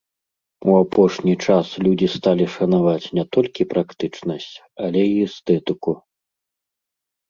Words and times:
У 0.69 0.77
апошні 0.83 1.33
час 1.47 1.65
людзі 1.89 2.07
сталі 2.15 2.49
шанаваць 2.55 3.11
не 3.21 3.29
толькі 3.39 3.69
практычнасць, 3.77 4.53
але 4.85 5.01
і 5.15 5.17
эстэтыку. 5.31 5.91